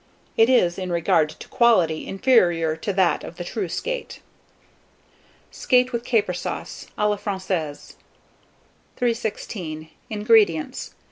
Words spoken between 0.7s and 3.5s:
in regard to quality, inferior to that of the